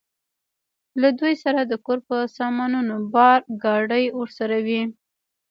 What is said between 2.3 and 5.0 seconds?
سامانونو بار، ګاډۍ ورسره وې.